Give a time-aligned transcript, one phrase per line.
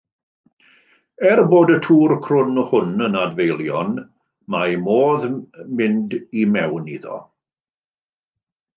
[1.31, 3.93] Er bod y tŵr crwn hwn yn adfeilion
[4.57, 5.31] mae modd
[5.79, 7.25] mynd i mewn iddo.